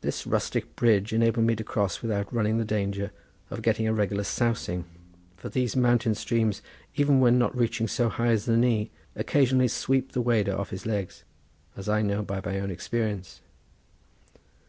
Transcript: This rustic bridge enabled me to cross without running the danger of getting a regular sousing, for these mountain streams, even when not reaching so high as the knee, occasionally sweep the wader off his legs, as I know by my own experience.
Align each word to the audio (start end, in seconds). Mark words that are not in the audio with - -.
This 0.00 0.26
rustic 0.26 0.74
bridge 0.74 1.12
enabled 1.12 1.46
me 1.46 1.54
to 1.54 1.62
cross 1.62 2.02
without 2.02 2.34
running 2.34 2.58
the 2.58 2.64
danger 2.64 3.12
of 3.48 3.62
getting 3.62 3.86
a 3.86 3.94
regular 3.94 4.24
sousing, 4.24 4.84
for 5.36 5.50
these 5.50 5.76
mountain 5.76 6.16
streams, 6.16 6.62
even 6.96 7.20
when 7.20 7.38
not 7.38 7.56
reaching 7.56 7.86
so 7.86 8.08
high 8.08 8.32
as 8.32 8.44
the 8.46 8.56
knee, 8.56 8.90
occasionally 9.14 9.68
sweep 9.68 10.10
the 10.10 10.20
wader 10.20 10.58
off 10.58 10.70
his 10.70 10.84
legs, 10.84 11.22
as 11.76 11.88
I 11.88 12.02
know 12.02 12.22
by 12.22 12.42
my 12.44 12.58
own 12.58 12.72
experience. 12.72 13.40